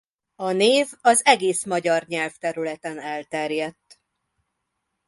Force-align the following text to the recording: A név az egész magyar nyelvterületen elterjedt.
A 0.35 0.51
név 0.51 0.91
az 1.01 1.25
egész 1.25 1.65
magyar 1.65 2.03
nyelvterületen 2.07 2.99
elterjedt. 2.99 3.99